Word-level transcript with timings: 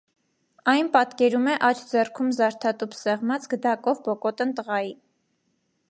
Այն 0.71 0.87
պատկերում 0.95 1.45
է 1.51 1.57
աջ 1.67 1.83
ձեռքում 1.91 2.31
զարդատուփ 2.39 2.97
սեղմած 3.01 3.47
գդակով 3.53 4.05
բոկոտն 4.09 4.57
տղայի։ 4.61 4.95